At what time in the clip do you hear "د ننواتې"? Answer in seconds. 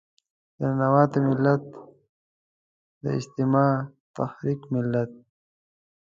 0.57-1.19